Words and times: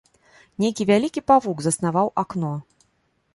Нейкі 0.63 0.87
вялікі 0.91 1.23
павук 1.33 1.61
заснаваў 1.67 2.11
акно. 2.23 2.53